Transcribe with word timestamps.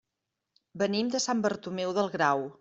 Venim 0.83 1.13
de 1.17 1.23
Sant 1.27 1.45
Bartomeu 1.47 1.95
del 2.01 2.13
Grau. 2.17 2.45